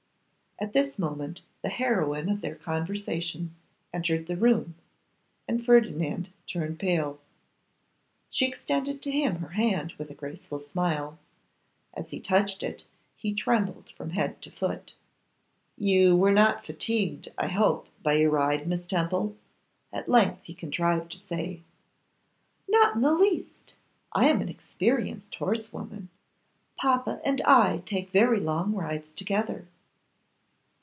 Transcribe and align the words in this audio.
At 0.59 0.73
this 0.73 0.99
moment 0.99 1.41
the 1.63 1.69
heroine 1.69 2.29
of 2.29 2.41
their 2.41 2.53
conversation 2.53 3.55
entered 3.91 4.27
the 4.27 4.35
room, 4.37 4.75
and 5.47 5.65
Ferdinand 5.65 6.29
turned 6.45 6.77
pale. 6.77 7.19
She 8.29 8.45
extended 8.45 9.01
to 9.01 9.09
him 9.09 9.37
her 9.37 9.53
hand 9.53 9.93
with 9.93 10.11
a 10.11 10.13
graceful 10.13 10.59
smile; 10.59 11.17
as 11.95 12.11
he 12.11 12.19
touched 12.19 12.61
it, 12.61 12.83
he 13.15 13.33
trembled 13.33 13.89
from 13.97 14.11
head 14.11 14.39
to 14.43 14.51
foot. 14.51 14.93
'You 15.77 16.15
were 16.15 16.31
not 16.31 16.63
fatigued, 16.63 17.29
I 17.39 17.47
hope, 17.47 17.87
by 18.03 18.13
your 18.13 18.29
ride, 18.29 18.67
Miss 18.67 18.85
Temple?' 18.85 19.35
at 19.91 20.07
length 20.09 20.41
he 20.43 20.53
contrived 20.53 21.11
to 21.13 21.17
say. 21.17 21.61
'Not 22.69 22.97
in 22.97 23.01
the 23.01 23.13
least! 23.13 23.77
I 24.13 24.29
am 24.29 24.41
an 24.43 24.49
experienced 24.49 25.33
horsewoman. 25.33 26.09
Papa 26.77 27.19
and 27.25 27.41
I 27.41 27.79
take 27.79 28.11
very 28.11 28.39
long 28.39 28.73
rides 28.75 29.11
together. 29.11 29.65